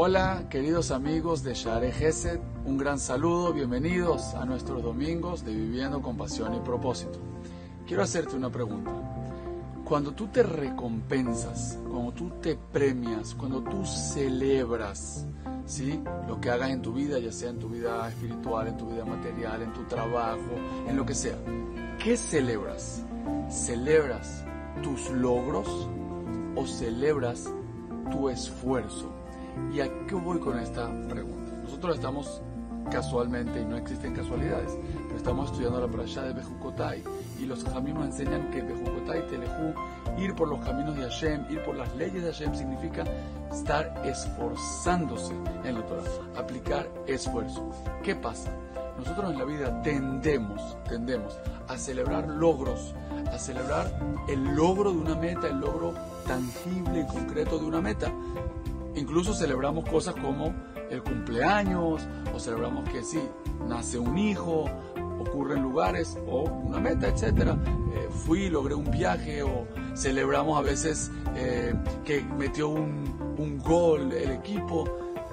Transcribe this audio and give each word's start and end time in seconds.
Hola, 0.00 0.44
queridos 0.48 0.92
amigos 0.92 1.42
de 1.42 1.54
Share 1.54 1.90
Gesed, 1.90 2.38
un 2.64 2.78
gran 2.78 3.00
saludo, 3.00 3.52
bienvenidos 3.52 4.32
a 4.34 4.44
nuestros 4.44 4.80
domingos 4.80 5.44
de 5.44 5.52
Viviendo 5.52 6.00
con 6.00 6.16
Pasión 6.16 6.54
y 6.54 6.60
Propósito. 6.60 7.18
Quiero 7.84 8.04
hacerte 8.04 8.36
una 8.36 8.48
pregunta. 8.48 8.92
Cuando 9.84 10.12
tú 10.12 10.28
te 10.28 10.44
recompensas, 10.44 11.80
cuando 11.90 12.12
tú 12.12 12.30
te 12.40 12.56
premias, 12.72 13.34
cuando 13.34 13.60
tú 13.60 13.84
celebras, 13.84 15.26
¿sí? 15.66 16.00
Lo 16.28 16.40
que 16.40 16.50
hagas 16.50 16.70
en 16.70 16.80
tu 16.80 16.92
vida, 16.92 17.18
ya 17.18 17.32
sea 17.32 17.50
en 17.50 17.58
tu 17.58 17.68
vida 17.68 18.08
espiritual, 18.08 18.68
en 18.68 18.76
tu 18.76 18.86
vida 18.86 19.04
material, 19.04 19.62
en 19.62 19.72
tu 19.72 19.82
trabajo, 19.86 20.54
en 20.86 20.96
lo 20.96 21.04
que 21.04 21.16
sea. 21.16 21.38
¿Qué 21.98 22.16
celebras? 22.16 23.02
¿Celebras 23.50 24.44
tus 24.80 25.10
logros 25.10 25.88
o 26.54 26.68
celebras 26.68 27.52
tu 28.12 28.28
esfuerzo? 28.28 29.17
¿Y 29.72 29.80
a 29.80 29.88
qué 30.06 30.14
voy 30.14 30.38
con 30.38 30.58
esta 30.58 30.88
pregunta? 31.08 31.52
Nosotros 31.62 31.96
estamos 31.96 32.42
casualmente, 32.90 33.60
y 33.60 33.64
no 33.64 33.76
existen 33.76 34.14
casualidades, 34.14 34.78
estamos 35.14 35.50
estudiando 35.50 35.80
la 35.80 35.88
parasha 35.88 36.22
de 36.22 36.32
Bejucotai 36.32 37.04
y 37.38 37.44
los 37.44 37.62
jamim 37.64 37.94
nos 37.94 38.06
enseñan 38.06 38.50
que 38.50 38.62
Bejucotai 38.62 39.26
Telejú, 39.26 39.74
ir 40.16 40.34
por 40.34 40.48
los 40.48 40.64
caminos 40.64 40.96
de 40.96 41.02
Hashem, 41.02 41.44
ir 41.50 41.62
por 41.64 41.76
las 41.76 41.94
leyes 41.96 42.22
de 42.22 42.32
Hashem 42.32 42.54
significa 42.54 43.04
estar 43.52 44.02
esforzándose 44.04 45.34
en 45.64 45.74
la 45.74 45.86
Torah, 45.86 46.02
aplicar 46.36 46.88
esfuerzo. 47.06 47.70
¿Qué 48.02 48.14
pasa? 48.14 48.50
Nosotros 48.98 49.30
en 49.32 49.38
la 49.38 49.44
vida 49.44 49.82
tendemos, 49.82 50.76
tendemos 50.88 51.38
a 51.68 51.76
celebrar 51.76 52.26
logros, 52.26 52.94
a 53.32 53.38
celebrar 53.38 53.86
el 54.28 54.42
logro 54.56 54.92
de 54.92 54.98
una 54.98 55.14
meta, 55.14 55.46
el 55.46 55.60
logro 55.60 55.94
tangible 56.26 57.00
y 57.00 57.06
concreto 57.06 57.58
de 57.58 57.66
una 57.66 57.80
meta. 57.80 58.12
Incluso 58.98 59.32
celebramos 59.32 59.88
cosas 59.88 60.14
como 60.16 60.52
el 60.90 61.02
cumpleaños, 61.04 62.02
o 62.34 62.40
celebramos 62.40 62.88
que 62.88 63.04
sí, 63.04 63.20
nace 63.68 63.96
un 63.96 64.18
hijo, 64.18 64.64
ocurre 65.20 65.54
en 65.54 65.62
lugares, 65.62 66.18
o 66.26 66.42
una 66.42 66.80
meta, 66.80 67.06
etc. 67.06 67.22
Eh, 67.94 68.08
fui, 68.10 68.48
logré 68.48 68.74
un 68.74 68.90
viaje, 68.90 69.44
o 69.44 69.68
celebramos 69.94 70.58
a 70.58 70.62
veces 70.62 71.12
eh, 71.36 71.74
que 72.04 72.22
metió 72.22 72.70
un, 72.70 73.36
un 73.38 73.58
gol 73.58 74.12
el 74.12 74.32
equipo. 74.32 74.84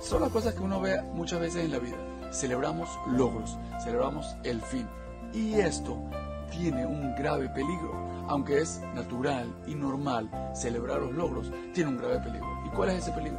Son 0.00 0.20
las 0.20 0.30
cosas 0.30 0.54
que 0.54 0.60
uno 0.60 0.80
ve 0.80 1.00
muchas 1.14 1.40
veces 1.40 1.64
en 1.64 1.70
la 1.70 1.78
vida. 1.78 1.96
Celebramos 2.32 2.90
logros, 3.08 3.56
celebramos 3.82 4.36
el 4.44 4.60
fin. 4.60 4.86
Y 5.32 5.54
esto 5.54 5.98
tiene 6.50 6.84
un 6.84 7.14
grave 7.16 7.48
peligro. 7.48 8.04
Aunque 8.28 8.60
es 8.60 8.82
natural 8.94 9.54
y 9.66 9.74
normal 9.74 10.30
celebrar 10.54 11.00
los 11.00 11.12
logros, 11.12 11.50
tiene 11.72 11.90
un 11.90 11.96
grave 11.96 12.20
peligro. 12.20 12.53
¿Y 12.74 12.76
cuál 12.76 12.90
es 12.90 13.04
ese 13.04 13.12
peligro? 13.12 13.38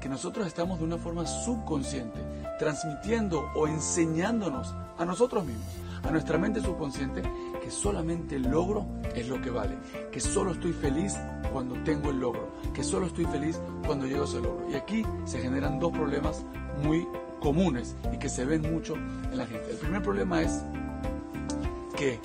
Que 0.00 0.08
nosotros 0.08 0.46
estamos 0.46 0.78
de 0.78 0.84
una 0.84 0.96
forma 0.96 1.26
subconsciente 1.26 2.20
transmitiendo 2.56 3.50
o 3.56 3.66
enseñándonos 3.66 4.72
a 4.96 5.04
nosotros 5.04 5.44
mismos, 5.44 5.66
a 6.04 6.12
nuestra 6.12 6.38
mente 6.38 6.60
subconsciente, 6.60 7.20
que 7.60 7.68
solamente 7.68 8.36
el 8.36 8.42
logro 8.44 8.86
es 9.12 9.26
lo 9.26 9.42
que 9.42 9.50
vale, 9.50 9.76
que 10.12 10.20
solo 10.20 10.52
estoy 10.52 10.72
feliz 10.72 11.16
cuando 11.52 11.74
tengo 11.82 12.10
el 12.10 12.20
logro, 12.20 12.52
que 12.72 12.84
solo 12.84 13.06
estoy 13.06 13.24
feliz 13.24 13.60
cuando 13.84 14.06
llego 14.06 14.22
a 14.22 14.26
ese 14.26 14.40
logro. 14.40 14.70
Y 14.70 14.76
aquí 14.76 15.04
se 15.24 15.40
generan 15.40 15.80
dos 15.80 15.90
problemas 15.90 16.44
muy 16.80 17.08
comunes 17.40 17.96
y 18.12 18.18
que 18.18 18.28
se 18.28 18.44
ven 18.44 18.62
mucho 18.72 18.94
en 18.94 19.36
la 19.36 19.46
gente. 19.46 19.68
El 19.68 19.78
primer 19.78 20.00
problema 20.00 20.42
es 20.42 20.62
que 21.96 22.20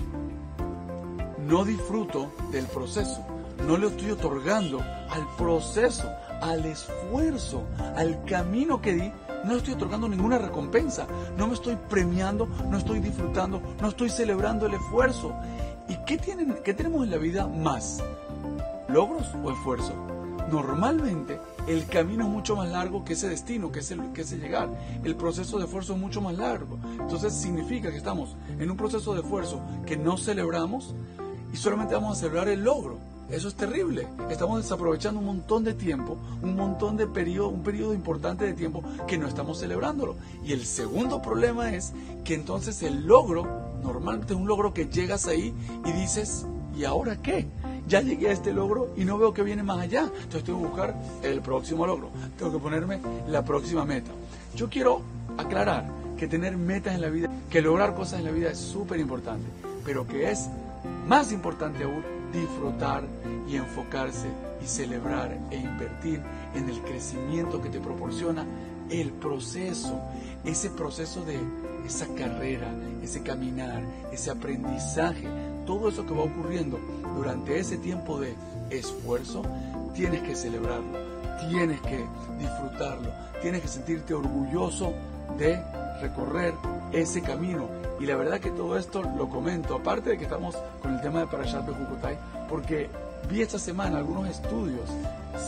no 1.40 1.66
disfruto 1.66 2.32
del 2.52 2.66
proceso, 2.68 3.26
no 3.66 3.78
le 3.78 3.88
estoy 3.88 4.12
otorgando 4.12 4.80
al 4.80 5.28
proceso, 5.38 6.10
al 6.42 6.66
esfuerzo, 6.66 7.64
al 7.96 8.24
camino 8.26 8.82
que 8.82 8.94
di, 8.94 9.12
no 9.46 9.56
estoy 9.56 9.74
otorgando 9.74 10.08
ninguna 10.08 10.38
recompensa, 10.38 11.08
no 11.38 11.48
me 11.48 11.54
estoy 11.54 11.78
premiando, 11.90 12.48
no 12.70 12.78
estoy 12.78 13.00
disfrutando, 13.00 13.62
no 13.80 13.90
estoy 13.90 14.10
celebrando 14.10 14.66
el 14.66 14.74
esfuerzo. 14.74 15.34
¿Y 15.88 15.96
qué, 16.06 16.18
tienen, 16.18 16.58
qué 16.64 16.74
tenemos 16.74 17.04
en 17.04 17.12
la 17.12 17.18
vida 17.18 17.48
más? 17.48 18.04
¿Logros 18.88 19.28
o 19.44 19.52
esfuerzo? 19.52 19.94
Normalmente 20.52 21.40
el 21.68 21.86
camino 21.86 22.26
es 22.26 22.30
mucho 22.30 22.56
más 22.56 22.70
largo 22.70 23.06
que 23.06 23.14
ese 23.14 23.30
destino, 23.30 23.72
que 23.72 23.80
ese, 23.80 23.98
que 24.14 24.22
ese 24.22 24.38
llegar. 24.38 24.70
El 25.04 25.16
proceso 25.16 25.58
de 25.58 25.66
esfuerzo 25.66 25.94
es 25.94 26.00
mucho 26.00 26.22
más 26.22 26.38
largo. 26.38 26.78
Entonces 27.00 27.34
significa 27.34 27.90
que 27.90 27.98
estamos 27.98 28.36
en 28.60 28.70
un 28.70 28.78
proceso 28.78 29.14
de 29.14 29.22
esfuerzo 29.22 29.62
que 29.86 29.98
no 29.98 30.18
celebramos 30.18 30.94
y 31.54 31.58
solamente 31.58 31.94
vamos 31.94 32.18
a 32.18 32.22
celebrar 32.22 32.50
el 32.50 32.64
logro. 32.64 32.98
Eso 33.32 33.48
es 33.48 33.56
terrible. 33.56 34.08
Estamos 34.30 34.62
desaprovechando 34.62 35.22
un 35.22 35.26
montón 35.26 35.64
de 35.64 35.74
tiempo, 35.74 36.18
un 36.42 36.56
montón 36.56 36.98
de 36.98 37.08
periodo, 37.08 37.48
un 37.48 37.64
periodo 37.64 37.94
importante 37.94 38.44
de 38.44 38.54
tiempo 38.54 38.84
que 39.08 39.18
no 39.18 39.26
estamos 39.26 39.60
celebrándolo. 39.60 40.16
Y 40.44 40.52
el 40.52 40.66
segundo 40.66 41.22
problema 41.22 41.74
es 41.74 41.94
que 42.26 42.34
entonces 42.34 42.84
el 42.84 43.08
logro, 43.08 43.48
normalmente 43.84 44.34
es 44.34 44.40
un 44.40 44.48
logro 44.48 44.74
que 44.74 44.88
llegas 44.88 45.28
ahí 45.28 45.54
y 45.86 45.92
dices, 45.94 46.46
¿y 46.76 46.84
ahora 46.84 47.22
qué? 47.22 47.48
Ya 47.88 48.02
llegué 48.02 48.30
a 48.30 48.34
este 48.34 48.52
logro 48.52 48.90
y 48.98 49.06
no 49.06 49.18
veo 49.18 49.34
que 49.34 49.44
viene 49.44 49.64
más 49.64 49.80
allá. 49.80 50.12
Entonces 50.14 50.44
tengo 50.44 50.60
que 50.60 50.68
buscar 50.68 50.96
el 51.24 51.42
próximo 51.42 51.88
logro. 51.88 52.10
Tengo 52.38 52.52
que 52.52 52.60
ponerme 52.60 53.00
la 53.30 53.46
próxima 53.46 53.86
meta. 53.86 54.12
Yo 54.56 54.70
quiero 54.70 55.04
aclarar 55.38 55.86
que 56.18 56.28
tener 56.28 56.58
metas 56.58 56.96
en 56.96 57.02
la 57.02 57.10
vida, 57.10 57.30
que 57.50 57.62
lograr 57.62 57.96
cosas 57.96 58.20
en 58.20 58.26
la 58.26 58.32
vida 58.32 58.52
es 58.52 58.58
súper 58.58 59.00
importante, 59.00 59.48
pero 59.86 60.06
que 60.06 60.30
es 60.30 60.50
más 61.08 61.32
importante 61.32 61.86
aún 61.86 62.21
disfrutar 62.32 63.04
y 63.48 63.56
enfocarse 63.56 64.28
y 64.64 64.66
celebrar 64.66 65.38
e 65.50 65.58
invertir 65.58 66.22
en 66.56 66.70
el 66.70 66.82
crecimiento 66.82 67.62
que 67.62 67.70
te 67.70 67.80
proporciona 67.80 68.46
el 68.90 69.12
proceso, 69.12 70.00
ese 70.44 70.70
proceso 70.70 71.24
de 71.24 71.40
esa 71.86 72.08
carrera, 72.16 72.68
ese 73.02 73.24
caminar, 73.24 73.82
ese 74.12 74.32
aprendizaje, 74.32 75.28
todo 75.66 75.90
eso 75.90 76.06
que 76.06 76.14
va 76.14 76.24
ocurriendo 76.24 76.80
durante 77.16 77.60
ese 77.60 77.78
tiempo 77.78 78.20
de 78.20 78.36
esfuerzo, 78.70 79.44
tienes 79.94 80.22
que 80.24 80.36
celebrarlo, 80.36 80.98
tienes 81.50 81.82
que 81.82 82.06
disfrutarlo, 82.40 83.10
tienes 83.42 83.62
que 83.62 83.68
sentirte 83.68 84.14
orgulloso 84.14 84.94
de 85.38 85.62
recorrer 86.02 86.54
ese 86.92 87.22
camino. 87.22 87.70
Y 88.00 88.06
la 88.06 88.16
verdad 88.16 88.40
que 88.40 88.52
todo 88.52 88.78
esto 88.78 89.04
lo 89.04 89.30
comento, 89.30 89.76
aparte 89.76 90.12
de 90.12 90.18
que 90.18 90.24
estamos 90.24 90.56
con 90.82 90.94
el 90.94 91.02
tema 91.02 91.20
de 91.20 91.28
Parashat 91.28 91.66
Bejucotai, 91.66 92.18
porque 92.50 92.90
vi 93.30 93.42
esta 93.42 93.60
semana 93.60 94.00
algunos 94.00 94.28
estudios 94.30 94.90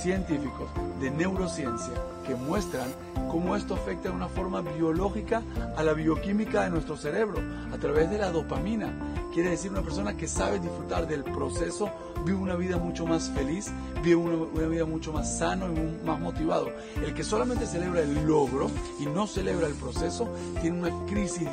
científicos 0.02 0.70
de 1.00 1.12
neurociencia 1.12 1.94
que 2.26 2.36
muestran 2.36 2.88
cómo 3.30 3.56
esto 3.56 3.74
afecta 3.74 4.10
de 4.10 4.16
una 4.16 4.28
forma 4.28 4.62
biológica 4.62 5.42
a 5.76 5.84
la 5.84 5.94
bioquímica 5.94 6.64
de 6.64 6.70
nuestro 6.70 6.96
cerebro 6.96 7.42
a 7.74 7.78
través 7.78 8.10
de 8.10 8.18
la 8.18 8.32
dopamina. 8.32 8.94
Quiere 9.34 9.50
decir 9.50 9.72
una 9.72 9.82
persona 9.82 10.16
que 10.16 10.28
sabe 10.28 10.60
disfrutar 10.60 11.08
del 11.08 11.24
proceso 11.24 11.90
vive 12.24 12.38
una 12.38 12.56
vida 12.56 12.78
mucho 12.78 13.06
más 13.06 13.32
feliz, 13.32 13.72
vive 14.04 14.16
una, 14.16 14.68
vida 14.68 14.86
mucho 14.86 15.12
más 15.12 15.40
sano 15.40 15.68
y 15.74 16.06
más 16.06 16.20
motivado. 16.20 16.70
El 17.04 17.16
que 17.16 17.24
solamente 17.24 17.66
celebra 17.66 18.02
el 18.02 18.26
logro 18.28 18.70
y 19.00 19.08
no 19.08 19.26
celebra 19.26 19.68
el 19.68 19.74
proceso 19.74 20.30
tiene 20.62 20.80
una 20.80 21.06
crisis 21.08 21.48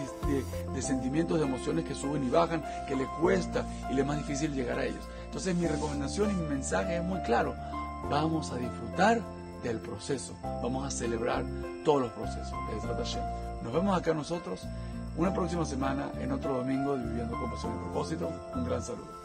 de, 0.75 0.83
sentimientos, 0.83 1.39
de 1.39 1.47
emociones 1.47 1.87
que 1.87 1.95
suben 1.95 2.23
y 2.25 2.31
bajan, 2.31 2.63
que 2.87 2.97
le 2.97 3.07
cuesta 3.21 3.67
y 3.91 3.95
le 3.95 4.03
es 4.03 4.07
más 4.07 4.19
difícil 4.19 4.53
llegar 4.53 4.79
a 4.79 4.85
ellos. 4.85 5.05
Entonces 5.25 5.57
mi 5.57 5.67
recomendación 5.67 6.31
y 6.31 6.35
mi 6.35 6.49
mensaje 6.49 6.97
es 6.97 7.03
muy 7.03 7.21
claro. 7.23 7.55
Vamos 8.11 8.51
a 8.51 8.57
disfrutar 8.57 9.21
del 9.63 9.79
proceso. 9.79 10.35
Vamos 10.43 10.87
a 10.87 10.91
celebrar 10.91 11.45
todos 11.85 12.03
los 12.03 12.13
procesos. 12.13 12.53
Nos 13.63 13.73
vemos 13.73 13.99
acá 13.99 14.15
nosotros 14.15 14.67
una 15.17 15.33
próxima 15.35 15.65
semana 15.65 16.11
en 16.21 16.33
otro 16.33 16.55
domingo 16.55 16.97
de 16.97 17.05
Viviendo 17.05 17.37
con 17.39 17.51
Pasión 17.51 17.73
y 17.75 17.79
Propósito. 17.85 18.31
Un 18.55 18.65
gran 18.65 18.83
saludo. 18.83 19.20